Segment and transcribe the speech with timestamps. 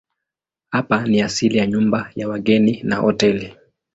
[0.71, 3.55] Hapa ni asili ya nyumba ya wageni na hoteli.